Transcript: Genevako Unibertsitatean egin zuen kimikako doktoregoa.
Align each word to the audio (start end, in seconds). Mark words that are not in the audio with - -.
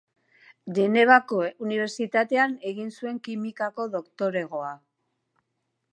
Genevako 0.77 1.41
Unibertsitatean 1.65 2.57
egin 2.71 2.91
zuen 2.95 3.19
kimikako 3.29 3.89
doktoregoa. 3.99 4.77